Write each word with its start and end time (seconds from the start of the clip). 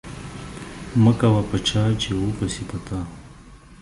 مه 1.03 1.13
کوه 1.19 1.41
په 1.49 1.57
چا، 1.67 1.83
چي 2.01 2.11
و 2.15 2.21
به 2.37 2.45
سي 2.53 2.63
په 2.69 2.77
تا. 2.85 2.99